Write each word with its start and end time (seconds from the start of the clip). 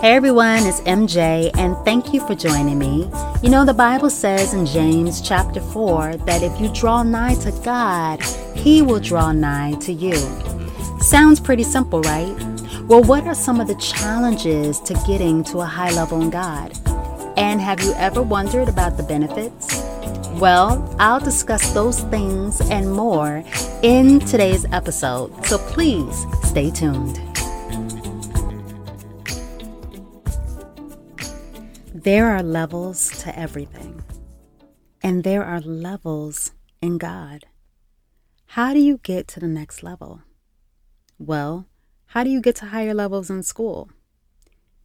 Hey 0.00 0.16
everyone, 0.16 0.66
it's 0.66 0.80
MJ, 0.80 1.56
and 1.56 1.76
thank 1.84 2.12
you 2.12 2.26
for 2.26 2.34
joining 2.34 2.76
me. 2.76 3.08
You 3.40 3.50
know, 3.50 3.64
the 3.64 3.72
Bible 3.72 4.10
says 4.10 4.52
in 4.52 4.66
James 4.66 5.20
chapter 5.20 5.60
4 5.60 6.16
that 6.26 6.42
if 6.42 6.60
you 6.60 6.72
draw 6.74 7.04
nigh 7.04 7.36
to 7.36 7.52
God, 7.64 8.20
He 8.56 8.82
will 8.82 8.98
draw 8.98 9.30
nigh 9.30 9.74
to 9.82 9.92
you. 9.92 10.16
Sounds 10.98 11.38
pretty 11.38 11.62
simple, 11.62 12.00
right? 12.00 12.34
Well, 12.88 13.04
what 13.04 13.28
are 13.28 13.34
some 13.34 13.60
of 13.60 13.68
the 13.68 13.76
challenges 13.76 14.80
to 14.80 14.94
getting 15.06 15.44
to 15.44 15.60
a 15.60 15.66
high 15.66 15.92
level 15.92 16.20
in 16.20 16.30
God? 16.30 16.76
And 17.38 17.60
have 17.60 17.80
you 17.80 17.92
ever 17.92 18.22
wondered 18.22 18.68
about 18.68 18.96
the 18.96 19.04
benefits? 19.04 19.89
Well, 20.40 20.96
I'll 20.98 21.20
discuss 21.20 21.70
those 21.74 22.00
things 22.04 22.62
and 22.70 22.90
more 22.90 23.44
in 23.82 24.20
today's 24.20 24.64
episode, 24.72 25.44
so 25.44 25.58
please 25.58 26.24
stay 26.44 26.70
tuned. 26.70 27.20
There 31.92 32.30
are 32.30 32.42
levels 32.42 33.10
to 33.22 33.38
everything, 33.38 34.02
and 35.02 35.24
there 35.24 35.44
are 35.44 35.60
levels 35.60 36.52
in 36.80 36.96
God. 36.96 37.44
How 38.46 38.72
do 38.72 38.80
you 38.80 38.96
get 38.96 39.28
to 39.28 39.40
the 39.40 39.46
next 39.46 39.82
level? 39.82 40.22
Well, 41.18 41.66
how 42.06 42.24
do 42.24 42.30
you 42.30 42.40
get 42.40 42.56
to 42.56 42.66
higher 42.66 42.94
levels 42.94 43.28
in 43.28 43.42
school? 43.42 43.90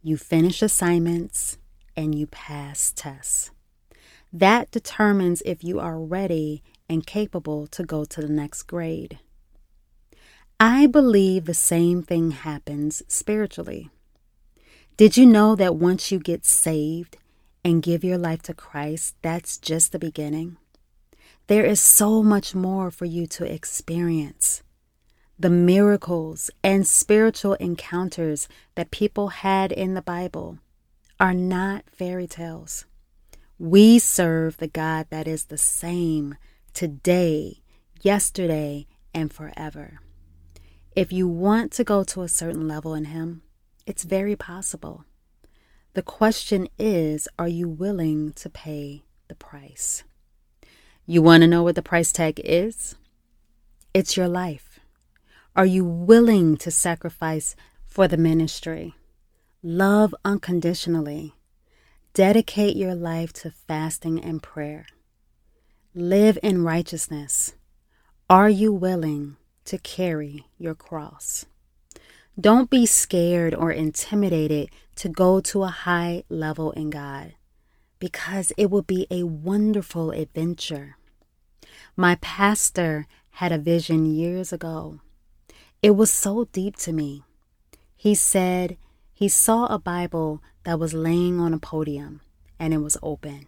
You 0.02 0.18
finish 0.18 0.60
assignments 0.60 1.56
and 1.96 2.14
you 2.14 2.26
pass 2.26 2.92
tests. 2.94 3.52
That 4.38 4.70
determines 4.70 5.40
if 5.46 5.64
you 5.64 5.80
are 5.80 5.98
ready 5.98 6.62
and 6.90 7.06
capable 7.06 7.66
to 7.68 7.82
go 7.82 8.04
to 8.04 8.20
the 8.20 8.28
next 8.28 8.64
grade. 8.64 9.18
I 10.60 10.86
believe 10.86 11.46
the 11.46 11.54
same 11.54 12.02
thing 12.02 12.32
happens 12.32 13.02
spiritually. 13.08 13.88
Did 14.98 15.16
you 15.16 15.24
know 15.24 15.56
that 15.56 15.76
once 15.76 16.12
you 16.12 16.18
get 16.18 16.44
saved 16.44 17.16
and 17.64 17.82
give 17.82 18.04
your 18.04 18.18
life 18.18 18.42
to 18.42 18.52
Christ, 18.52 19.16
that's 19.22 19.56
just 19.56 19.92
the 19.92 19.98
beginning? 19.98 20.58
There 21.46 21.64
is 21.64 21.80
so 21.80 22.22
much 22.22 22.54
more 22.54 22.90
for 22.90 23.06
you 23.06 23.26
to 23.28 23.50
experience. 23.50 24.62
The 25.38 25.48
miracles 25.48 26.50
and 26.62 26.86
spiritual 26.86 27.54
encounters 27.54 28.48
that 28.74 28.90
people 28.90 29.28
had 29.28 29.72
in 29.72 29.94
the 29.94 30.02
Bible 30.02 30.58
are 31.18 31.32
not 31.32 31.84
fairy 31.88 32.26
tales. 32.26 32.84
We 33.58 33.98
serve 33.98 34.58
the 34.58 34.68
God 34.68 35.06
that 35.08 35.26
is 35.26 35.46
the 35.46 35.56
same 35.56 36.36
today, 36.74 37.62
yesterday, 38.02 38.86
and 39.14 39.32
forever. 39.32 40.00
If 40.94 41.10
you 41.10 41.26
want 41.26 41.72
to 41.72 41.84
go 41.84 42.04
to 42.04 42.20
a 42.20 42.28
certain 42.28 42.68
level 42.68 42.92
in 42.92 43.06
Him, 43.06 43.40
it's 43.86 44.04
very 44.04 44.36
possible. 44.36 45.04
The 45.94 46.02
question 46.02 46.68
is 46.78 47.28
are 47.38 47.48
you 47.48 47.66
willing 47.66 48.34
to 48.34 48.50
pay 48.50 49.04
the 49.28 49.34
price? 49.34 50.04
You 51.06 51.22
want 51.22 51.40
to 51.40 51.46
know 51.46 51.62
what 51.62 51.76
the 51.76 51.82
price 51.82 52.12
tag 52.12 52.38
is? 52.44 52.94
It's 53.94 54.18
your 54.18 54.28
life. 54.28 54.80
Are 55.54 55.64
you 55.64 55.82
willing 55.82 56.58
to 56.58 56.70
sacrifice 56.70 57.56
for 57.86 58.06
the 58.06 58.18
ministry? 58.18 58.94
Love 59.62 60.14
unconditionally. 60.26 61.32
Dedicate 62.16 62.78
your 62.78 62.94
life 62.94 63.30
to 63.34 63.50
fasting 63.50 64.24
and 64.24 64.42
prayer. 64.42 64.86
Live 65.94 66.38
in 66.42 66.64
righteousness. 66.64 67.52
Are 68.30 68.48
you 68.48 68.72
willing 68.72 69.36
to 69.66 69.76
carry 69.76 70.46
your 70.56 70.74
cross? 70.74 71.44
Don't 72.40 72.70
be 72.70 72.86
scared 72.86 73.54
or 73.54 73.70
intimidated 73.70 74.70
to 74.94 75.10
go 75.10 75.40
to 75.40 75.64
a 75.64 75.68
high 75.68 76.24
level 76.30 76.72
in 76.72 76.88
God 76.88 77.34
because 77.98 78.50
it 78.56 78.70
will 78.70 78.80
be 78.80 79.06
a 79.10 79.24
wonderful 79.24 80.10
adventure. 80.10 80.96
My 81.98 82.14
pastor 82.22 83.06
had 83.32 83.52
a 83.52 83.58
vision 83.58 84.06
years 84.06 84.54
ago. 84.54 85.00
It 85.82 85.90
was 85.90 86.10
so 86.10 86.46
deep 86.46 86.76
to 86.76 86.94
me. 86.94 87.24
He 87.94 88.14
said 88.14 88.78
he 89.16 89.30
saw 89.30 89.64
a 89.64 89.78
Bible 89.78 90.42
that 90.64 90.78
was 90.78 90.92
laying 90.92 91.40
on 91.40 91.54
a 91.54 91.58
podium 91.58 92.20
and 92.58 92.74
it 92.74 92.82
was 92.82 92.98
open. 93.02 93.46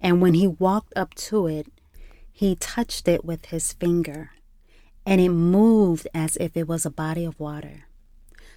And 0.00 0.22
when 0.22 0.32
he 0.32 0.46
walked 0.46 0.94
up 0.96 1.14
to 1.28 1.46
it, 1.46 1.66
he 2.32 2.56
touched 2.56 3.06
it 3.06 3.22
with 3.22 3.44
his 3.46 3.74
finger 3.74 4.30
and 5.04 5.20
it 5.20 5.28
moved 5.28 6.08
as 6.14 6.38
if 6.38 6.56
it 6.56 6.66
was 6.66 6.86
a 6.86 6.90
body 6.90 7.26
of 7.26 7.38
water. 7.38 7.84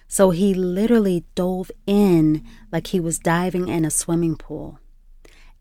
So 0.08 0.30
he 0.30 0.54
literally 0.54 1.26
dove 1.34 1.70
in 1.86 2.46
like 2.72 2.86
he 2.86 2.98
was 2.98 3.18
diving 3.18 3.68
in 3.68 3.84
a 3.84 3.90
swimming 3.90 4.36
pool. 4.36 4.78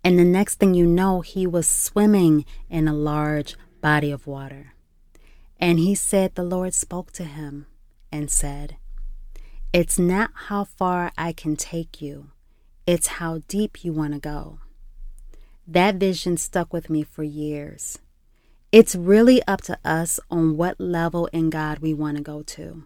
And 0.05 0.17
the 0.17 0.23
next 0.23 0.55
thing 0.55 0.73
you 0.73 0.85
know, 0.85 1.19
he 1.19 1.45
was 1.45 1.67
swimming 1.67 2.45
in 2.69 2.87
a 2.87 2.93
large 2.93 3.57
body 3.81 4.09
of 4.09 4.25
water. 4.25 4.71
And 5.59 5.79
he 5.79 5.95
said 5.95 6.35
the 6.35 6.43
Lord 6.43 6.73
spoke 6.73 7.11
to 7.11 7.25
him 7.25 7.67
and 8.09 8.31
said, 8.31 8.77
It's 9.73 9.97
not 9.97 10.31
how 10.49 10.65
far 10.65 11.13
I 11.17 11.31
can 11.31 11.55
take 11.55 12.01
you, 12.01 12.31
it's 12.85 13.07
how 13.07 13.39
deep 13.47 13.85
you 13.85 13.93
want 13.93 14.13
to 14.13 14.19
go. 14.19 14.59
That 15.65 15.95
vision 15.95 16.35
stuck 16.35 16.73
with 16.73 16.89
me 16.89 17.03
for 17.03 17.23
years. 17.23 17.97
It's 18.73 18.95
really 18.95 19.41
up 19.47 19.61
to 19.61 19.77
us 19.85 20.19
on 20.29 20.57
what 20.57 20.81
level 20.81 21.27
in 21.27 21.49
God 21.49 21.79
we 21.79 21.93
want 21.93 22.17
to 22.17 22.23
go 22.23 22.41
to. 22.41 22.83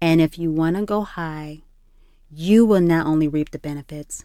And 0.00 0.20
if 0.20 0.38
you 0.38 0.52
want 0.52 0.76
to 0.76 0.84
go 0.84 1.00
high, 1.00 1.62
you 2.30 2.64
will 2.64 2.80
not 2.80 3.06
only 3.06 3.26
reap 3.26 3.50
the 3.50 3.58
benefits, 3.58 4.24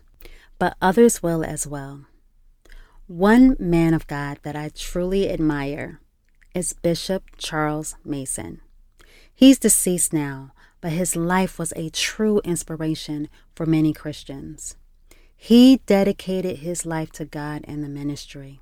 but 0.59 0.77
others 0.83 1.23
will 1.23 1.43
as 1.43 1.65
well. 1.65 2.01
One 3.07 3.55
man 3.57 3.95
of 3.95 4.05
God 4.05 4.37
that 4.43 4.55
I 4.55 4.69
truly 4.69 5.31
admire 5.31 5.99
is 6.53 6.73
Bishop 6.73 7.23
Charles 7.39 7.95
Mason. 8.05 8.61
He's 9.33 9.57
deceased 9.57 10.13
now, 10.13 10.51
but 10.81 10.91
his 10.91 11.15
life 11.15 11.57
was 11.57 11.71
a 11.75 11.89
true 11.89 12.41
inspiration 12.43 13.29
for 13.55 13.65
many 13.65 13.93
Christians. 13.93 14.75
He 15.35 15.77
dedicated 15.85 16.57
his 16.57 16.85
life 16.85 17.11
to 17.13 17.25
God 17.25 17.63
and 17.67 17.83
the 17.83 17.89
ministry. 17.89 18.61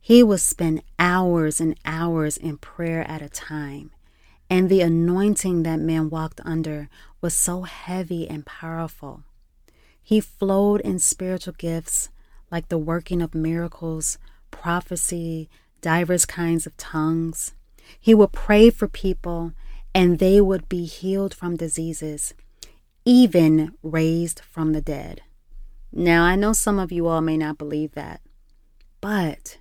He 0.00 0.22
would 0.22 0.40
spend 0.40 0.82
hours 0.98 1.60
and 1.60 1.78
hours 1.84 2.36
in 2.36 2.56
prayer 2.56 3.02
at 3.08 3.22
a 3.22 3.28
time 3.28 3.90
and 4.50 4.68
the 4.68 4.80
anointing 4.80 5.62
that 5.62 5.78
man 5.78 6.10
walked 6.10 6.40
under 6.44 6.88
was 7.20 7.32
so 7.32 7.62
heavy 7.62 8.28
and 8.28 8.44
powerful. 8.44 9.22
He 10.02 10.20
flowed 10.20 10.80
in 10.80 10.98
spiritual 10.98 11.54
gifts 11.56 12.08
like 12.50 12.68
the 12.68 12.78
working 12.78 13.22
of 13.22 13.32
miracles, 13.32 14.18
prophecy, 14.50 15.48
divers 15.80 16.26
kinds 16.26 16.66
of 16.66 16.76
tongues. 16.76 17.54
He 18.00 18.12
would 18.12 18.32
pray 18.32 18.70
for 18.70 18.88
people 18.88 19.52
and 19.94 20.18
they 20.18 20.40
would 20.40 20.68
be 20.68 20.84
healed 20.84 21.34
from 21.34 21.56
diseases, 21.56 22.34
even 23.04 23.72
raised 23.82 24.40
from 24.40 24.72
the 24.72 24.80
dead. 24.80 25.22
Now, 25.92 26.22
I 26.22 26.36
know 26.36 26.52
some 26.52 26.78
of 26.78 26.92
you 26.92 27.08
all 27.08 27.20
may 27.20 27.36
not 27.36 27.58
believe 27.58 27.92
that, 27.92 28.20
but 29.00 29.58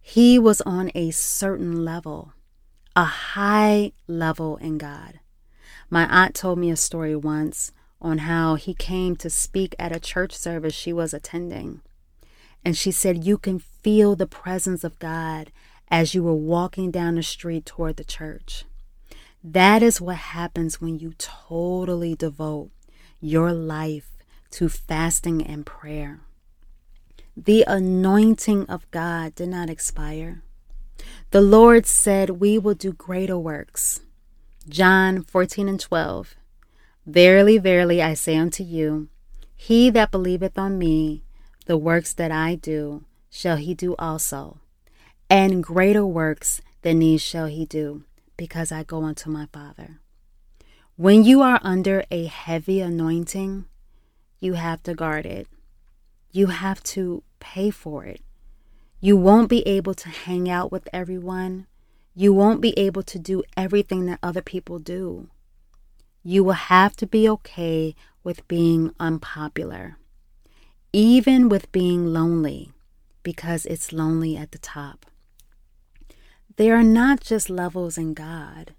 he 0.00 0.38
was 0.38 0.60
on 0.62 0.90
a 0.94 1.10
certain 1.10 1.84
level 1.84 2.32
a 2.98 3.04
high 3.04 3.92
level 4.08 4.56
in 4.56 4.76
God. 4.76 5.20
My 5.88 6.04
aunt 6.06 6.34
told 6.34 6.58
me 6.58 6.68
a 6.68 6.76
story 6.76 7.14
once 7.14 7.70
on 8.00 8.18
how 8.18 8.56
he 8.56 8.74
came 8.74 9.14
to 9.14 9.30
speak 9.30 9.76
at 9.78 9.94
a 9.94 10.00
church 10.00 10.36
service 10.36 10.74
she 10.74 10.92
was 10.92 11.14
attending. 11.14 11.80
And 12.64 12.76
she 12.76 12.90
said, 12.90 13.24
You 13.24 13.38
can 13.38 13.60
feel 13.60 14.16
the 14.16 14.26
presence 14.26 14.82
of 14.82 14.98
God 14.98 15.52
as 15.88 16.12
you 16.12 16.24
were 16.24 16.34
walking 16.34 16.90
down 16.90 17.14
the 17.14 17.22
street 17.22 17.64
toward 17.64 17.98
the 17.98 18.04
church. 18.04 18.64
That 19.42 19.82
is 19.82 20.00
what 20.00 20.16
happens 20.16 20.80
when 20.80 20.98
you 20.98 21.14
totally 21.18 22.14
devote 22.14 22.70
your 23.20 23.52
life 23.52 24.10
to 24.52 24.68
fasting 24.68 25.46
and 25.46 25.64
prayer. 25.64 26.20
The 27.36 27.64
anointing 27.66 28.66
of 28.66 28.90
God 28.90 29.34
did 29.36 29.48
not 29.48 29.70
expire. 29.70 30.42
The 31.30 31.40
Lord 31.40 31.86
said, 31.86 32.30
We 32.30 32.58
will 32.58 32.74
do 32.74 32.92
greater 32.92 33.38
works. 33.38 34.00
John 34.68 35.22
14 35.22 35.68
and 35.68 35.80
12. 35.80 36.34
Verily, 37.06 37.58
verily, 37.58 38.02
I 38.02 38.14
say 38.14 38.36
unto 38.36 38.64
you, 38.64 39.08
He 39.54 39.88
that 39.90 40.10
believeth 40.10 40.58
on 40.58 40.78
me, 40.78 41.22
the 41.66 41.78
works 41.78 42.12
that 42.14 42.32
I 42.32 42.54
do, 42.54 43.04
shall 43.30 43.56
he 43.56 43.72
do 43.74 43.94
also. 43.98 44.58
And 45.30 45.62
greater 45.62 46.04
works 46.04 46.60
than 46.82 46.98
these 46.98 47.22
shall 47.22 47.46
he 47.46 47.66
do, 47.66 48.04
because 48.38 48.72
I 48.72 48.84
go 48.84 49.02
unto 49.02 49.28
my 49.28 49.48
Father. 49.52 50.00
When 50.96 51.22
you 51.24 51.42
are 51.42 51.60
under 51.62 52.04
a 52.10 52.24
heavy 52.24 52.80
anointing, 52.80 53.66
you 54.40 54.54
have 54.54 54.82
to 54.84 54.94
guard 54.94 55.26
it. 55.26 55.48
You 56.32 56.46
have 56.46 56.82
to 56.94 57.22
pay 57.40 57.68
for 57.68 58.04
it. 58.04 58.22
You 59.00 59.16
won't 59.16 59.50
be 59.50 59.66
able 59.66 59.94
to 59.94 60.08
hang 60.08 60.48
out 60.48 60.72
with 60.72 60.88
everyone. 60.92 61.66
You 62.14 62.32
won't 62.32 62.60
be 62.60 62.76
able 62.78 63.02
to 63.02 63.18
do 63.18 63.42
everything 63.56 64.06
that 64.06 64.18
other 64.22 64.42
people 64.42 64.78
do. 64.78 65.28
You 66.22 66.42
will 66.42 66.52
have 66.52 66.96
to 66.96 67.06
be 67.06 67.28
okay 67.28 67.94
with 68.24 68.46
being 68.48 68.92
unpopular, 68.98 69.98
even 70.92 71.48
with 71.48 71.70
being 71.72 72.06
lonely, 72.06 72.72
because 73.22 73.66
it's 73.66 73.92
lonely 73.92 74.36
at 74.36 74.52
the 74.52 74.58
top. 74.58 75.06
There 76.58 76.74
are 76.74 76.82
not 76.82 77.20
just 77.20 77.48
levels 77.48 77.96
in 77.96 78.14
God, 78.14 78.74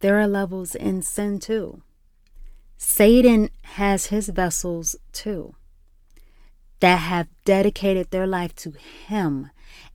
there 0.00 0.18
are 0.18 0.26
levels 0.26 0.74
in 0.74 1.00
sin 1.02 1.38
too. 1.38 1.82
Satan 2.76 3.50
has 3.78 4.06
his 4.06 4.30
vessels 4.30 4.96
too 5.12 5.54
that 6.80 6.96
have 6.96 7.28
dedicated 7.44 8.10
their 8.10 8.26
life 8.26 8.52
to 8.56 8.72
him, 8.72 9.50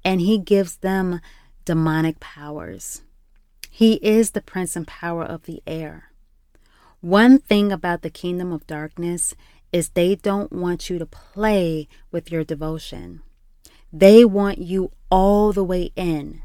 and 0.06 0.22
he 0.22 0.38
gives 0.38 0.78
them 0.78 1.20
demonic 1.66 2.22
powers. 2.22 3.02
He 3.70 3.96
is 3.96 4.32
the 4.32 4.42
prince 4.42 4.78
and 4.78 4.88
power 4.88 5.26
of 5.26 5.44
the 5.44 5.62
air. 5.68 6.06
One 7.02 7.38
thing 7.38 7.74
about 7.74 8.02
the 8.02 8.10
kingdom 8.10 8.54
of 8.54 8.66
darkness 8.66 9.36
is 9.74 9.90
they 9.90 10.16
don't 10.16 10.54
want 10.54 10.90
you 10.90 11.00
to 11.00 11.06
play 11.06 11.90
with 12.14 12.32
your 12.32 12.46
devotion. 12.46 13.22
They 13.92 14.24
want 14.24 14.60
you 14.60 14.92
all 15.12 15.52
the 15.52 15.66
way 15.66 15.92
in. 15.98 16.44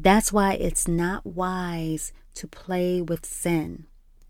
That's 0.00 0.32
why 0.32 0.52
it's 0.52 0.86
not 0.86 1.26
wise 1.26 2.12
to 2.34 2.46
play 2.46 3.02
with 3.02 3.26
sin 3.26 3.86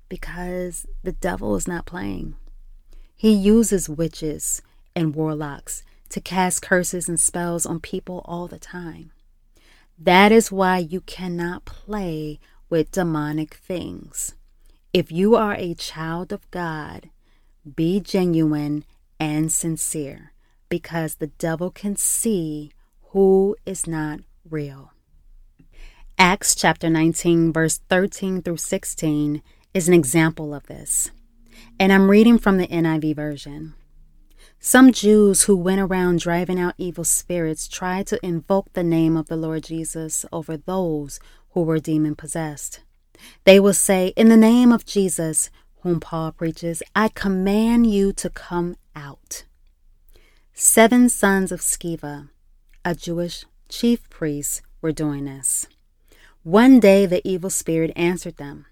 because 0.09 0.87
the 1.03 1.13
devil 1.13 1.57
is 1.57 1.69
not 1.69 1.85
playing. 1.85 2.37
He 3.15 3.33
uses 3.35 3.87
witches 3.87 4.63
and 4.97 5.15
warlocks 5.15 5.83
to 6.09 6.23
cast 6.23 6.63
curses 6.63 7.07
and 7.07 7.21
spells 7.21 7.67
on 7.67 7.81
people 7.81 8.23
all 8.25 8.47
the 8.47 8.59
time. 8.59 9.11
That 9.99 10.33
is 10.33 10.51
why 10.51 10.79
you 10.79 11.03
cannot 11.03 11.67
play 11.67 12.41
with 12.71 12.93
demonic 12.93 13.53
things. 13.53 14.35
If 14.95 15.13
you 15.13 15.37
are 15.37 15.55
a 15.55 15.75
child 15.75 16.33
of 16.33 16.51
God, 16.51 17.11
be 17.77 18.01
genuine 18.01 18.85
and 19.21 19.53
sincere 19.53 20.33
because 20.71 21.17
the 21.17 21.27
devil 21.27 21.71
can 21.71 21.95
see 21.95 22.73
who 23.11 23.55
is 23.67 23.87
not 23.87 24.21
real. 24.49 24.93
Acts 26.21 26.57
chapter 26.57 26.91
19, 26.91 27.53
verse 27.53 27.79
13 27.89 28.43
through 28.43 28.57
16 28.57 29.41
is 29.73 29.87
an 29.87 29.95
example 29.95 30.53
of 30.53 30.67
this. 30.67 31.13
And 31.79 31.93
I'm 31.93 32.11
reading 32.11 32.41
from 32.41 32.59
the 32.59 32.67
NIV 32.67 33.15
version. 33.15 33.75
Some 34.59 34.91
Jews 34.91 35.43
who 35.45 35.57
went 35.57 35.81
around 35.81 36.19
driving 36.19 36.59
out 36.59 36.75
evil 36.77 37.05
spirits 37.05 37.69
tried 37.69 38.09
to 38.09 38.27
invoke 38.27 38.73
the 38.73 38.83
name 38.83 39.17
of 39.17 39.29
the 39.29 39.37
Lord 39.37 39.63
Jesus 39.63 40.27
over 40.33 40.57
those 40.57 41.21
who 41.51 41.63
were 41.63 41.79
demon 41.79 42.17
possessed. 42.17 42.81
They 43.45 43.61
will 43.61 43.73
say, 43.73 44.13
In 44.17 44.29
the 44.29 44.37
name 44.37 44.73
of 44.73 44.85
Jesus, 44.85 45.51
whom 45.83 46.01
Paul 46.01 46.33
preaches, 46.33 46.83
I 46.97 47.11
command 47.11 47.89
you 47.89 48.13
to 48.15 48.29
come 48.29 48.75
out. 48.97 49.45
Seven 50.53 51.11
sons 51.11 51.53
of 51.53 51.61
Sceva, 51.61 52.29
a 52.85 52.97
Jewish 52.97 53.45
chief 53.69 54.11
priest, 54.11 54.63
were 54.83 54.91
doing 54.91 55.25
this. 55.25 55.69
One 56.49 56.81
day 56.81 57.05
the 57.05 57.21
evil 57.29 57.51
spirit 57.51 57.93
answered 57.95 58.39
them 58.39 58.65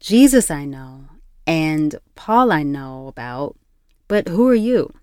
Jesus 0.00 0.50
I 0.50 0.64
know, 0.64 1.04
and 1.46 1.96
Paul 2.14 2.50
I 2.50 2.62
know 2.62 3.08
about, 3.08 3.58
but 4.08 4.28
who 4.28 4.48
are 4.48 4.54
you? 4.54 4.94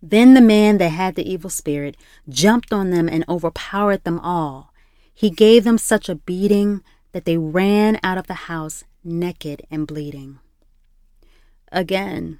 Then 0.00 0.32
the 0.32 0.40
man 0.40 0.78
that 0.78 0.88
had 0.88 1.14
the 1.14 1.30
evil 1.30 1.50
spirit 1.50 1.94
jumped 2.26 2.72
on 2.72 2.88
them 2.88 3.06
and 3.06 3.22
overpowered 3.28 4.04
them 4.04 4.18
all. 4.20 4.72
He 5.12 5.28
gave 5.28 5.64
them 5.64 5.76
such 5.76 6.08
a 6.08 6.14
beating 6.14 6.82
that 7.12 7.26
they 7.26 7.36
ran 7.36 8.00
out 8.02 8.16
of 8.16 8.26
the 8.26 8.48
house 8.48 8.84
naked 9.04 9.66
and 9.70 9.86
bleeding. 9.86 10.38
Again, 11.70 12.38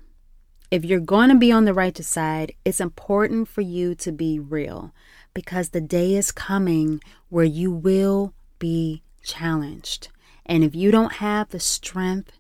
if 0.71 0.87
you're 0.87 1.01
going 1.01 1.29
to 1.29 1.35
be 1.35 1.53
on 1.53 1.67
the 1.67 1.75
righteous 1.75 2.09
side, 2.09 2.55
it's 2.65 2.81
important 2.81 3.47
for 3.47 3.61
you 3.61 3.95
to 3.97 4.11
be 4.11 4.39
real 4.39 4.95
because 5.35 5.69
the 5.69 5.83
day 5.83 6.15
is 6.15 6.33
coming 6.33 7.03
where 7.29 7.45
you 7.45 7.71
will 7.71 8.33
be 8.59 9.03
challenged. 9.23 10.09
And 10.47 10.65
if 10.65 10.75
you 10.75 10.91
don't 10.91 11.15
have 11.15 11.51
the 11.51 11.61
strength 11.61 12.33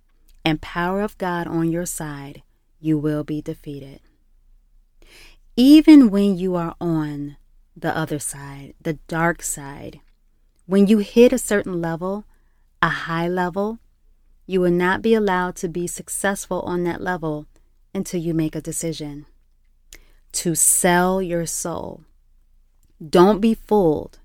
and 0.45 0.61
power 0.61 1.03
of 1.03 1.19
God 1.19 1.47
on 1.47 1.71
your 1.71 1.87
side, 1.87 2.43
you 2.81 2.97
will 2.97 3.25
be 3.25 3.43
defeated. 3.43 4.01
Even 5.57 6.11
when 6.11 6.37
you 6.37 6.55
are 6.55 6.75
on 6.81 7.37
the 7.77 7.97
other 7.97 8.19
side, 8.19 8.75
the 8.81 8.95
dark 9.09 9.43
side, 9.43 10.01
when 10.67 10.87
you 10.87 10.99
hit 10.99 11.33
a 11.33 11.39
certain 11.39 11.81
level, 11.81 12.25
a 12.81 12.89
high 12.89 13.29
level, 13.29 13.79
you 14.47 14.61
will 14.61 14.71
not 14.71 15.03
be 15.03 15.15
allowed 15.15 15.57
to 15.57 15.69
be 15.69 15.87
successful 15.87 16.63
on 16.63 16.85
that 16.85 17.01
level 17.01 17.47
until 17.95 18.21
you 18.21 18.33
make 18.33 18.55
a 18.55 18.61
decision 18.61 19.27
to 20.33 20.55
sell 20.55 21.21
your 21.21 21.47
soul. 21.47 22.03
Don't 23.07 23.41
be 23.41 23.55
fooled 23.55 24.19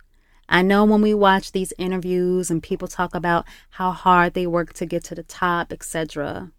I 0.54 0.62
know 0.62 0.86
when 0.86 1.02
we 1.02 1.16
watch 1.16 1.52
these 1.52 1.74
interviews 1.80 2.52
and 2.52 2.62
people 2.62 2.88
talk 2.88 3.16
about 3.16 3.44
how 3.72 3.90
hard 3.90 4.36
they 4.36 4.46
work 4.46 4.72
to 4.74 4.86
get 4.86 5.04
to 5.06 5.16
the 5.16 5.24
top, 5.24 5.74
etc. 5.74 6.52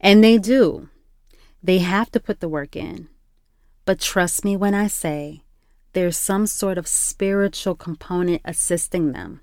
And 0.00 0.22
they 0.22 0.38
do. 0.38 0.88
They 1.60 1.78
have 1.78 2.12
to 2.12 2.20
put 2.20 2.38
the 2.38 2.48
work 2.48 2.76
in. 2.76 3.08
But 3.86 3.98
trust 3.98 4.44
me 4.44 4.56
when 4.56 4.72
I 4.72 4.86
say 4.86 5.42
there's 5.94 6.16
some 6.16 6.46
sort 6.46 6.78
of 6.78 6.86
spiritual 6.86 7.74
component 7.74 8.40
assisting 8.44 9.10
them. 9.10 9.40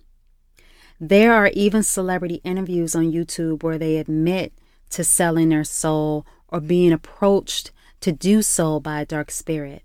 There 0.97 1.33
are 1.33 1.47
even 1.47 1.83
celebrity 1.83 2.39
interviews 2.45 2.95
on 2.95 3.11
YouTube 3.11 3.61
where 3.61 3.77
they 3.77 3.97
admit 3.97 4.53
to 4.91 5.03
selling 5.03 5.49
their 5.49 5.65
soul 5.65 6.25
or 6.47 6.61
being 6.61 6.93
approached 6.93 7.71
to 7.99 8.13
do 8.13 8.41
so 8.41 8.79
by 8.79 9.01
a 9.01 9.05
dark 9.05 9.31
spirit. 9.31 9.83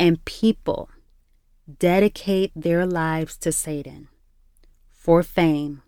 And 0.00 0.24
people 0.24 0.90
dedicate 1.78 2.52
their 2.54 2.86
lives 2.86 3.36
to 3.38 3.52
Satan 3.52 4.08
for 4.90 5.22
fame, 5.22 5.82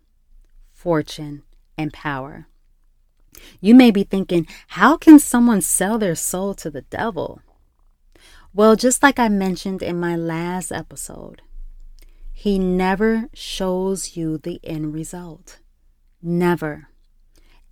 fortune, 0.73 1.43
and 1.79 1.93
power. 1.93 2.49
You 3.61 3.75
may 3.75 3.91
be 3.91 4.03
thinking, 4.03 4.47
how 4.69 4.97
can 4.97 5.19
someone 5.19 5.61
sell 5.61 5.99
their 5.99 6.15
soul 6.15 6.55
to 6.55 6.71
the 6.71 6.83
devil? 6.83 7.41
Well, 8.53 8.77
just 8.77 9.03
like 9.03 9.19
I 9.19 9.29
mentioned 9.29 9.83
in 9.83 10.01
my 10.01 10.17
last 10.17 10.73
episode, 10.73 11.43
he 12.33 12.59
never 12.59 13.29
shows 13.33 14.17
you 14.17 14.39
the 14.39 14.61
end 14.63 14.93
result. 14.93 15.61
Never. 16.23 16.89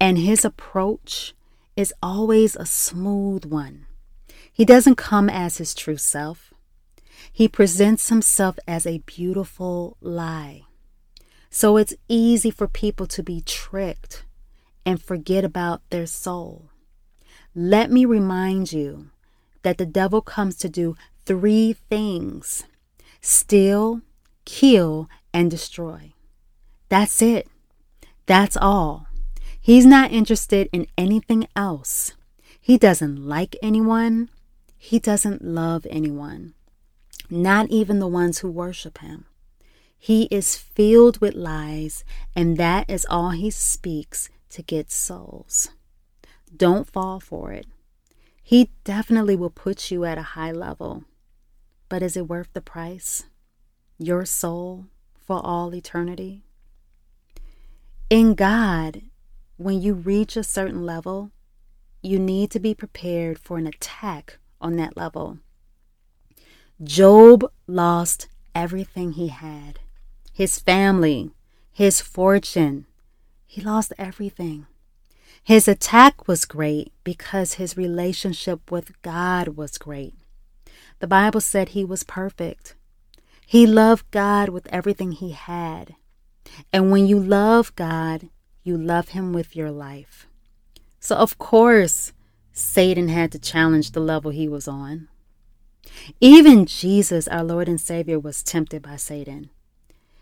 And 0.01 0.17
his 0.19 0.45
approach 0.45 1.35
is 1.77 1.93
always 2.03 2.57
a 2.57 2.65
smooth 2.65 3.45
one. 3.45 3.87
He 4.53 4.65
doesn't 4.65 4.97
come 4.97 5.29
as 5.29 5.59
his 5.59 5.75
true 5.75 5.97
self. 5.97 6.54
He 7.33 7.49
presents 7.49 8.09
himself 8.09 8.59
as 8.67 8.87
a 8.87 8.99
beautiful 8.99 9.97
lie. 10.01 10.63
So 11.51 11.77
it's 11.77 11.95
easy 12.09 12.51
for 12.51 12.67
people 12.67 13.07
to 13.07 13.23
be 13.23 13.41
tricked 13.41 14.25
and 14.85 15.03
forget 15.03 15.45
about 15.45 15.83
their 15.91 16.07
soul. 16.07 16.71
Let 17.55 17.91
me 17.91 18.05
remind 18.05 18.73
you 18.73 19.11
that 19.63 19.79
the 19.79 19.87
devil 19.87 20.21
comes 20.21 20.57
to 20.57 20.69
do 20.69 20.97
three 21.25 21.75
things 21.89 22.65
steal, 23.21 24.03
kill, 24.45 25.09
and 25.33 25.51
destroy. 25.51 26.13
That's 26.89 27.23
it. 27.23 27.49
That's 28.27 28.57
all. 28.57 29.07
He's 29.61 29.87
not 29.87 30.13
interested 30.13 30.69
in 30.73 30.87
anything 30.99 31.47
else. 31.57 32.13
He 32.61 32.77
doesn't 32.77 33.27
like 33.27 33.57
anyone. 33.63 34.29
He 34.77 34.99
doesn't 34.99 35.43
love 35.43 35.87
anyone 35.89 36.55
not 37.31 37.71
even 37.71 37.99
the 37.99 38.09
ones 38.09 38.39
who 38.39 38.51
worship 38.51 38.99
him. 38.99 39.27
He 39.99 40.25
is 40.25 40.57
filled 40.57 41.19
with 41.21 41.35
lies, 41.35 42.05
and 42.37 42.57
that 42.59 42.89
is 42.91 43.07
all 43.09 43.31
he 43.31 43.51
speaks 43.51 44.29
to 44.51 44.63
get 44.63 44.91
souls. 44.91 45.71
Don't 46.55 46.87
fall 46.87 47.21
for 47.21 47.53
it. 47.53 47.67
He 48.43 48.71
definitely 48.85 49.37
will 49.37 49.51
put 49.51 49.91
you 49.91 50.05
at 50.05 50.19
a 50.19 50.35
high 50.37 50.53
level. 50.53 51.05
But 51.89 52.03
is 52.03 52.17
it 52.17 52.29
worth 52.29 52.53
the 52.53 52.61
price? 52.61 53.25
Your 53.99 54.27
soul 54.27 54.87
for 55.17 55.41
all 55.45 55.75
eternity? 55.75 56.43
In 58.11 58.35
God, 58.35 59.03
when 59.57 59.81
you 59.81 59.95
reach 59.95 60.37
a 60.37 60.45
certain 60.45 60.85
level, 60.85 61.31
you 62.03 62.19
need 62.19 62.51
to 62.51 62.61
be 62.61 62.75
prepared 62.75 63.39
for 63.39 63.57
an 63.57 63.67
attack 63.67 64.39
on 64.61 64.77
that 64.77 64.97
level. 64.97 65.39
Job 66.83 67.45
lost 67.67 68.29
everything 68.55 69.13
he 69.13 69.29
had 69.29 69.79
his 70.35 70.59
family, 70.59 71.31
his 71.73 72.01
fortune. 72.01 72.87
He 73.47 73.63
lost 73.63 73.93
everything. 73.97 74.67
His 75.45 75.69
attack 75.69 76.27
was 76.27 76.45
great 76.45 76.93
because 77.05 77.55
his 77.55 77.77
relationship 77.77 78.73
with 78.73 79.01
God 79.03 79.57
was 79.57 79.79
great. 79.79 80.15
The 80.99 81.07
Bible 81.07 81.41
said 81.41 81.69
he 81.69 81.85
was 81.85 82.03
perfect. 82.03 82.75
He 83.47 83.65
loved 83.65 84.11
God 84.11 84.49
with 84.49 84.67
everything 84.73 85.13
he 85.13 85.31
had. 85.31 85.95
And 86.73 86.91
when 86.91 87.07
you 87.07 87.21
love 87.21 87.77
God, 87.77 88.29
you 88.65 88.77
love 88.77 89.11
him 89.11 89.33
with 89.33 89.55
your 89.55 89.71
life. 89.71 90.27
So, 90.99 91.15
of 91.15 91.39
course, 91.39 92.13
Satan 92.53 93.07
had 93.07 93.31
to 93.33 93.39
challenge 93.39 93.93
the 93.93 94.01
level 94.01 94.33
he 94.33 94.49
was 94.49 94.67
on. 94.67 95.09
Even 96.21 96.67
Jesus, 96.67 97.29
our 97.29 97.45
Lord 97.45 97.69
and 97.69 97.81
Savior, 97.81 98.19
was 98.19 98.43
tempted 98.43 98.83
by 98.83 98.97
Satan. 98.97 99.51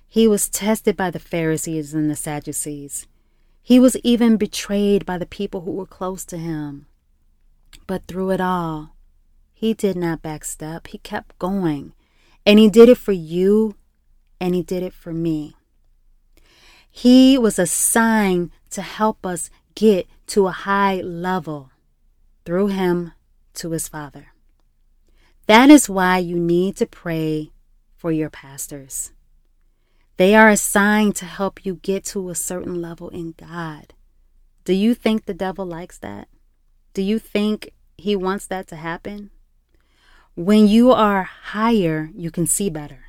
He 0.08 0.28
was 0.28 0.48
tested 0.48 0.96
by 0.96 1.10
the 1.10 1.18
Pharisees 1.18 1.94
and 1.94 2.10
the 2.10 2.16
Sadducees. 2.16 3.06
He 3.62 3.78
was 3.78 3.96
even 3.98 4.36
betrayed 4.36 5.06
by 5.06 5.18
the 5.18 5.26
people 5.26 5.62
who 5.62 5.72
were 5.72 5.86
close 5.86 6.24
to 6.26 6.36
him. 6.36 6.86
But 7.86 8.06
through 8.06 8.30
it 8.30 8.40
all, 8.40 8.94
he 9.54 9.72
did 9.72 9.96
not 9.96 10.22
backstep. 10.22 10.88
He 10.88 10.98
kept 10.98 11.38
going. 11.38 11.92
And 12.44 12.58
he 12.58 12.68
did 12.68 12.88
it 12.88 12.98
for 12.98 13.12
you, 13.12 13.76
and 14.40 14.54
he 14.54 14.62
did 14.62 14.82
it 14.82 14.92
for 14.92 15.12
me. 15.12 15.54
He 16.90 17.38
was 17.38 17.58
a 17.58 17.66
sign 17.66 18.50
to 18.70 18.82
help 18.82 19.24
us 19.24 19.48
get 19.74 20.06
to 20.26 20.48
a 20.48 20.52
high 20.52 21.00
level 21.00 21.70
through 22.44 22.66
him 22.68 23.12
to 23.54 23.70
his 23.70 23.88
Father. 23.88 24.31
That 25.46 25.70
is 25.70 25.88
why 25.88 26.18
you 26.18 26.38
need 26.38 26.76
to 26.76 26.86
pray 26.86 27.50
for 27.96 28.12
your 28.12 28.30
pastors. 28.30 29.12
They 30.16 30.34
are 30.34 30.48
assigned 30.48 31.16
to 31.16 31.24
help 31.24 31.64
you 31.64 31.76
get 31.76 32.04
to 32.06 32.28
a 32.28 32.34
certain 32.34 32.80
level 32.80 33.08
in 33.08 33.34
God. 33.36 33.94
Do 34.64 34.72
you 34.72 34.94
think 34.94 35.24
the 35.24 35.34
devil 35.34 35.66
likes 35.66 35.98
that? 35.98 36.28
Do 36.94 37.02
you 37.02 37.18
think 37.18 37.72
he 37.96 38.14
wants 38.14 38.46
that 38.46 38.68
to 38.68 38.76
happen? 38.76 39.30
When 40.34 40.68
you 40.68 40.92
are 40.92 41.24
higher, 41.24 42.10
you 42.14 42.30
can 42.30 42.46
see 42.46 42.70
better. 42.70 43.06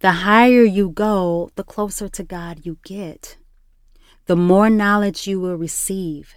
The 0.00 0.12
higher 0.12 0.62
you 0.62 0.88
go, 0.88 1.50
the 1.56 1.64
closer 1.64 2.08
to 2.08 2.22
God 2.22 2.64
you 2.64 2.78
get. 2.84 3.36
The 4.26 4.36
more 4.36 4.70
knowledge 4.70 5.26
you 5.26 5.40
will 5.40 5.56
receive, 5.56 6.34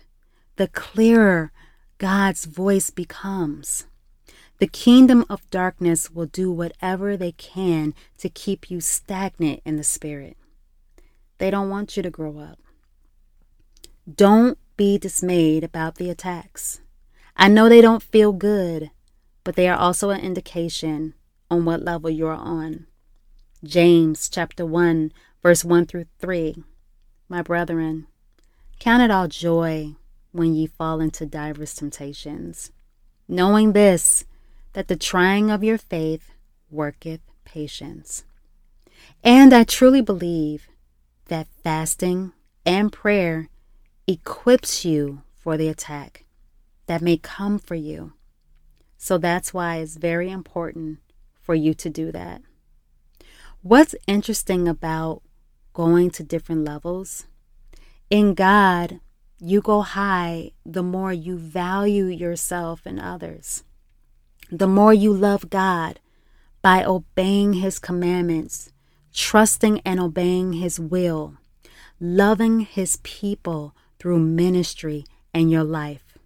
the 0.58 0.68
clearer 0.68 1.52
God's 1.98 2.46
voice 2.46 2.90
becomes. 2.90 3.86
The 4.60 4.68
kingdom 4.68 5.26
of 5.30 5.50
darkness 5.50 6.12
will 6.12 6.26
do 6.26 6.52
whatever 6.52 7.16
they 7.16 7.32
can 7.32 7.94
to 8.18 8.28
keep 8.28 8.70
you 8.70 8.82
stagnant 8.82 9.62
in 9.64 9.78
the 9.78 9.86
spirit. 9.86 10.36
They 11.38 11.50
don't 11.50 11.70
want 11.70 11.96
you 11.96 12.04
to 12.04 12.10
grow 12.10 12.40
up. 12.40 12.60
Don't 14.14 14.58
be 14.76 14.98
dismayed 14.98 15.64
about 15.64 15.96
the 15.96 16.10
attacks. 16.10 16.82
I 17.38 17.48
know 17.48 17.70
they 17.70 17.80
don't 17.80 18.04
feel 18.04 18.34
good, 18.34 18.92
but 19.46 19.56
they 19.56 19.70
are 19.70 19.78
also 19.78 20.10
an 20.10 20.20
indication 20.20 21.14
on 21.50 21.64
what 21.64 21.82
level 21.82 22.10
you're 22.10 22.34
on. 22.34 22.86
James 23.64 24.28
chapter 24.28 24.66
1, 24.66 25.14
verse 25.42 25.64
1 25.64 25.86
through 25.86 26.06
3. 26.20 26.64
My 27.30 27.42
brethren, 27.42 28.08
count 28.78 29.04
it 29.04 29.12
all 29.12 29.30
joy 29.30 29.96
when 30.34 30.54
ye 30.54 30.68
fall 30.68 31.00
into 31.00 31.26
divers 31.26 31.76
temptations, 31.76 32.72
knowing 33.28 33.72
this, 33.72 34.26
that 34.74 34.88
the 34.88 34.96
trying 34.96 35.50
of 35.50 35.64
your 35.64 35.78
faith 35.78 36.32
worketh 36.70 37.22
patience. 37.46 38.24
And 39.24 39.54
I 39.54 39.64
truly 39.64 40.02
believe 40.02 40.68
that 41.28 41.48
fasting 41.64 42.34
and 42.66 42.92
prayer 42.92 43.50
equips 44.08 44.86
you 44.86 45.24
for 45.38 45.58
the 45.58 45.68
attack 45.68 46.26
that 46.88 47.02
may 47.02 47.18
come 47.18 47.60
for 47.60 47.76
you. 47.76 48.14
So 48.98 49.18
that's 49.18 49.54
why 49.54 49.78
it's 49.78 49.96
very 49.96 50.30
important 50.30 51.00
for 51.42 51.56
you 51.56 51.74
to 51.76 51.90
do 51.90 52.12
that. 52.12 52.42
What's 53.62 53.96
interesting 54.08 54.68
about 54.68 55.22
going 55.74 56.12
to 56.12 56.24
different 56.24 56.66
levels? 56.66 57.26
In 58.10 58.34
God, 58.34 59.00
you 59.40 59.62
go 59.62 59.82
high 59.82 60.52
the 60.66 60.84
more 60.84 61.14
you 61.14 61.38
value 61.38 62.06
yourself 62.06 62.86
and 62.86 63.00
others 63.00 63.64
the 64.52 64.68
more 64.68 64.94
you 64.94 65.14
love 65.14 65.50
God 65.50 66.00
by 66.62 66.84
obeying 66.84 67.54
His 67.54 67.80
commandments, 67.80 68.72
trusting 69.14 69.80
and 69.82 70.00
obeying 70.00 70.54
His 70.54 70.80
will, 70.80 71.36
loving 72.00 72.62
His 72.62 72.98
people 73.04 73.76
through 74.00 74.20
ministry 74.20 75.06
and 75.34 75.52
your 75.52 75.64
life, 75.64 76.18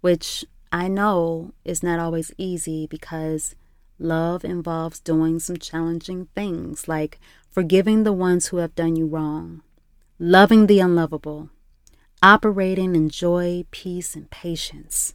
which 0.00 0.44
I 0.70 0.88
know 0.88 1.52
is 1.64 1.82
not 1.82 1.98
always 1.98 2.32
easy 2.36 2.86
because 2.86 3.54
love 3.98 4.44
involves 4.44 5.00
doing 5.00 5.38
some 5.38 5.56
challenging 5.56 6.28
things 6.34 6.86
like 6.86 7.18
forgiving 7.50 8.04
the 8.04 8.12
ones 8.12 8.48
who 8.48 8.58
have 8.58 8.74
done 8.74 8.96
you 8.96 9.06
wrong, 9.06 9.62
loving 10.18 10.66
the 10.66 10.80
unlovable, 10.80 11.48
operating 12.22 12.94
in 12.94 13.08
joy, 13.08 13.64
peace, 13.70 14.14
and 14.14 14.30
patience, 14.30 15.14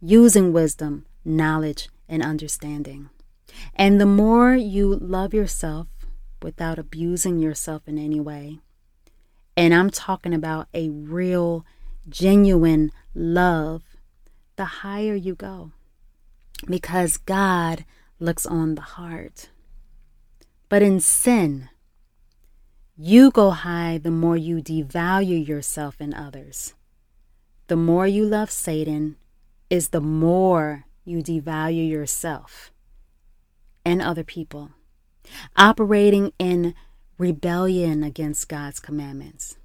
using 0.00 0.52
wisdom 0.52 1.05
knowledge, 1.26 1.88
and 2.08 2.22
understanding. 2.22 3.10
And 3.74 4.00
the 4.00 4.06
more 4.06 4.54
you 4.54 4.94
love 4.94 5.34
yourself 5.34 5.88
without 6.42 6.78
abusing 6.78 7.38
yourself 7.38 7.82
in 7.86 7.98
any 7.98 8.20
way, 8.20 8.60
and 9.56 9.72
I'm 9.74 9.90
talking 9.90 10.34
about 10.34 10.68
a 10.74 10.90
real, 10.90 11.64
genuine 12.08 12.92
love, 13.14 13.82
the 14.56 14.64
higher 14.64 15.14
you 15.14 15.34
go. 15.34 15.72
Because 16.66 17.16
God 17.16 17.84
looks 18.18 18.46
on 18.46 18.74
the 18.74 18.82
heart. 18.82 19.50
But 20.68 20.82
in 20.82 21.00
sin, 21.00 21.68
you 22.96 23.30
go 23.30 23.50
high 23.50 23.98
the 23.98 24.10
more 24.10 24.36
you 24.36 24.62
devalue 24.62 25.46
yourself 25.46 25.96
and 26.00 26.14
others. 26.14 26.74
The 27.68 27.76
more 27.76 28.06
you 28.06 28.24
love 28.24 28.50
Satan 28.50 29.16
is 29.68 29.88
the 29.88 30.00
more 30.00 30.85
you 31.06 31.22
devalue 31.22 31.88
yourself 31.88 32.70
and 33.84 34.02
other 34.02 34.24
people, 34.24 34.72
operating 35.56 36.32
in 36.38 36.74
rebellion 37.16 38.02
against 38.02 38.48
God's 38.48 38.80
commandments 38.80 39.56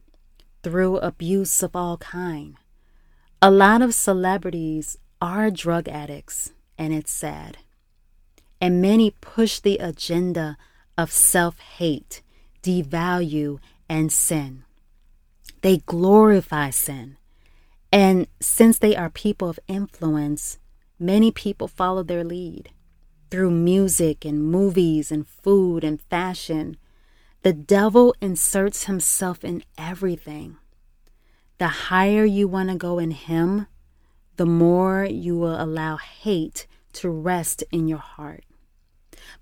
through 0.63 0.97
abuse 0.97 1.63
of 1.63 1.75
all 1.75 1.97
kind. 1.97 2.55
A 3.41 3.49
lot 3.49 3.81
of 3.81 3.95
celebrities 3.95 4.97
are 5.19 5.49
drug 5.49 5.89
addicts, 5.89 6.51
and 6.77 6.93
it's 6.93 7.11
sad. 7.11 7.57
And 8.61 8.81
many 8.81 9.15
push 9.21 9.59
the 9.59 9.79
agenda 9.79 10.57
of 10.97 11.11
self 11.11 11.57
hate, 11.57 12.21
devalue, 12.61 13.57
and 13.89 14.11
sin. 14.11 14.63
They 15.61 15.77
glorify 15.77 16.69
sin. 16.69 17.17
And 17.91 18.27
since 18.39 18.77
they 18.77 18.95
are 18.95 19.09
people 19.09 19.49
of 19.49 19.59
influence, 19.67 20.59
Many 21.01 21.31
people 21.31 21.67
follow 21.67 22.03
their 22.03 22.23
lead 22.23 22.69
through 23.31 23.49
music 23.49 24.23
and 24.23 24.45
movies 24.45 25.11
and 25.11 25.27
food 25.27 25.83
and 25.83 25.99
fashion. 25.99 26.77
The 27.41 27.53
devil 27.53 28.13
inserts 28.21 28.83
himself 28.83 29.43
in 29.43 29.63
everything. 29.79 30.57
The 31.57 31.89
higher 31.89 32.23
you 32.23 32.47
want 32.47 32.69
to 32.69 32.75
go 32.75 32.99
in 32.99 33.09
him, 33.09 33.65
the 34.35 34.45
more 34.45 35.03
you 35.03 35.35
will 35.35 35.59
allow 35.59 35.97
hate 35.97 36.67
to 36.93 37.09
rest 37.09 37.63
in 37.71 37.87
your 37.87 37.97
heart. 37.97 38.43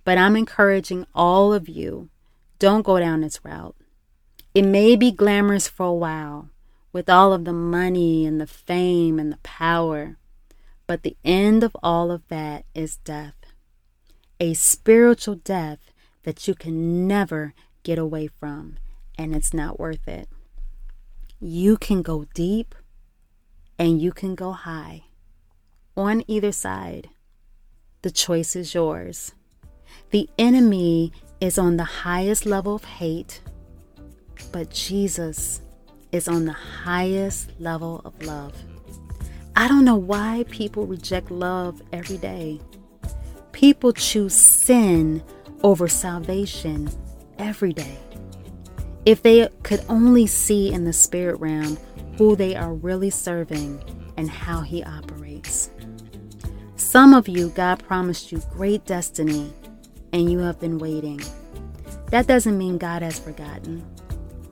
But 0.05 0.17
I'm 0.17 0.37
encouraging 0.37 1.07
all 1.13 1.51
of 1.51 1.67
you 1.67 2.07
don't 2.57 2.85
go 2.85 2.99
down 2.99 3.19
this 3.19 3.43
route. 3.43 3.75
It 4.55 4.63
may 4.63 4.95
be 4.95 5.11
glamorous 5.11 5.67
for 5.67 5.87
a 5.87 5.93
while 5.93 6.51
with 6.93 7.09
all 7.09 7.33
of 7.33 7.43
the 7.43 7.51
money 7.51 8.25
and 8.25 8.39
the 8.39 8.47
fame 8.47 9.19
and 9.19 9.33
the 9.33 9.39
power. 9.43 10.15
But 10.89 11.03
the 11.03 11.15
end 11.23 11.63
of 11.63 11.77
all 11.83 12.09
of 12.09 12.27
that 12.29 12.65
is 12.73 12.97
death. 12.97 13.35
A 14.39 14.55
spiritual 14.55 15.35
death 15.35 15.91
that 16.23 16.47
you 16.47 16.55
can 16.55 17.07
never 17.07 17.53
get 17.83 17.99
away 17.99 18.25
from, 18.25 18.77
and 19.15 19.35
it's 19.35 19.53
not 19.53 19.79
worth 19.79 20.07
it. 20.07 20.27
You 21.39 21.77
can 21.77 22.01
go 22.01 22.25
deep 22.33 22.73
and 23.77 24.01
you 24.01 24.11
can 24.11 24.33
go 24.33 24.51
high 24.51 25.03
on 25.95 26.23
either 26.25 26.51
side. 26.51 27.11
The 28.01 28.09
choice 28.09 28.55
is 28.55 28.73
yours. 28.73 29.33
The 30.09 30.27
enemy 30.39 31.13
is 31.39 31.59
on 31.59 31.77
the 31.77 32.01
highest 32.01 32.47
level 32.47 32.73
of 32.73 32.83
hate, 32.83 33.41
but 34.51 34.71
Jesus 34.71 35.61
is 36.11 36.27
on 36.27 36.45
the 36.45 36.53
highest 36.83 37.51
level 37.59 38.01
of 38.03 38.19
love. 38.23 38.55
I 39.59 39.67
don't 39.67 39.83
know 39.83 39.97
why 39.97 40.45
people 40.49 40.87
reject 40.87 41.29
love 41.29 41.81
every 41.91 42.15
day. 42.15 42.61
People 43.51 43.91
choose 43.91 44.33
sin 44.33 45.21
over 45.63 45.89
salvation 45.89 46.89
every 47.37 47.73
day. 47.73 47.97
If 49.05 49.21
they 49.21 49.49
could 49.63 49.83
only 49.89 50.27
see 50.27 50.71
in 50.71 50.85
the 50.85 50.93
spirit 50.93 51.41
realm 51.41 51.77
who 52.17 52.37
they 52.37 52.55
are 52.55 52.73
really 52.73 53.09
serving 53.09 53.83
and 54.15 54.29
how 54.29 54.61
He 54.61 54.81
operates. 54.81 55.71
Some 56.77 57.13
of 57.13 57.27
you, 57.27 57.49
God 57.49 57.83
promised 57.83 58.31
you 58.31 58.41
great 58.51 58.85
destiny, 58.85 59.53
and 60.13 60.31
you 60.31 60.39
have 60.39 60.61
been 60.61 60.77
waiting. 60.77 61.19
That 62.11 62.27
doesn't 62.27 62.57
mean 62.57 62.77
God 62.77 63.01
has 63.01 63.19
forgotten. 63.19 63.85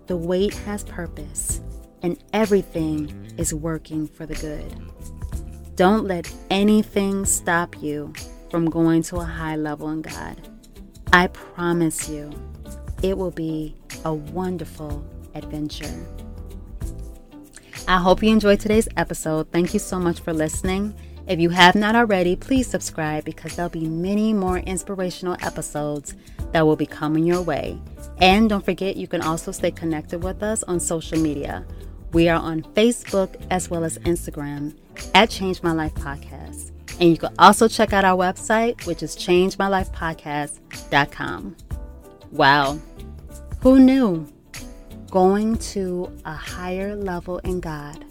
The 0.08 0.18
wait 0.18 0.54
has 0.54 0.84
purpose, 0.84 1.62
and 2.02 2.18
everything 2.34 3.32
is 3.38 3.54
working 3.54 4.08
for 4.08 4.26
the 4.26 4.36
good. 4.36 4.74
Don't 5.76 6.06
let 6.06 6.34
anything 6.50 7.26
stop 7.26 7.82
you 7.82 8.14
from 8.50 8.70
going 8.70 9.04
to 9.04 9.18
a 9.18 9.26
high 9.26 9.56
level 9.56 9.90
in 9.90 10.02
God. 10.02 10.50
I 11.14 11.28
promise 11.28 12.10
you, 12.10 12.32
it 13.04 13.18
will 13.18 13.32
be 13.32 13.76
a 14.06 14.14
wonderful 14.14 15.06
adventure. 15.36 16.08
I 17.88 17.98
hope 17.98 18.22
you 18.22 18.32
enjoyed 18.32 18.60
today's 18.60 18.90
episode. 18.98 19.52
Thank 19.52 19.74
you 19.74 19.80
so 19.80 20.00
much 20.00 20.20
for 20.20 20.34
listening. 20.34 20.94
If 21.28 21.40
you 21.40 21.50
have 21.50 21.76
not 21.76 21.96
already, 21.96 22.36
please 22.36 22.68
subscribe 22.68 23.26
because 23.26 23.56
there'll 23.56 23.70
be 23.70 23.88
many 23.88 24.34
more 24.34 24.60
inspirational 24.60 25.38
episodes 25.42 26.16
that 26.54 26.66
will 26.66 26.76
be 26.76 26.86
coming 26.86 27.26
your 27.26 27.42
way. 27.42 27.80
And 28.20 28.50
don't 28.50 28.64
forget, 28.64 28.96
you 28.96 29.08
can 29.08 29.22
also 29.22 29.52
stay 29.52 29.72
connected 29.72 30.24
with 30.24 30.42
us 30.42 30.64
on 30.64 30.80
social 30.80 31.20
media. 31.20 31.66
We 32.14 32.30
are 32.30 32.40
on 32.40 32.62
Facebook 32.64 33.36
as 33.52 33.70
well 33.70 33.84
as 33.84 33.98
Instagram 34.00 34.74
at 35.14 35.30
Change 35.30 35.62
My 35.62 35.74
Life 35.74 35.94
Podcast. 35.96 36.72
And 37.00 37.12
you 37.12 37.18
can 37.18 37.34
also 37.38 37.68
check 37.68 37.94
out 37.94 38.04
our 38.06 38.18
website, 38.18 38.84
which 38.86 39.04
is 39.04 39.16
changemylifepodcast.com. 39.16 41.56
Wow, 42.32 42.80
who 43.62 43.80
knew 43.80 44.28
going 45.12 45.58
to 45.58 46.12
a 46.26 46.34
higher 46.34 46.96
level 46.96 47.38
in 47.40 47.60
God 47.60 48.06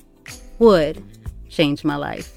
would 0.59 1.03
change 1.49 1.85
my 1.85 1.97
life? 1.97 2.36